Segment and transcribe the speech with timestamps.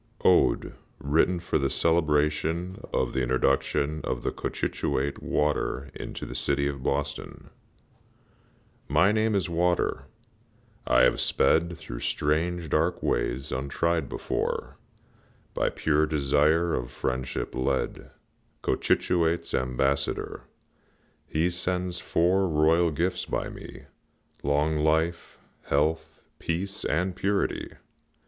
[0.25, 6.65] ODE WRITTEN FOR THE CELEBRATION OF THE INTRODUCTION OF THE COCHITUATE WATER INTO THE CITY
[6.67, 7.51] OF BOSTON.
[8.87, 10.05] My name is Water:
[10.87, 14.79] I have sped Through strange, dark ways, untried before,
[15.53, 18.09] By pure desire of friendship led,
[18.63, 20.45] Cochituate's ambassador;
[21.27, 23.83] He sends four royal gifts by me:
[24.41, 27.73] Long life, health, peace, and purity.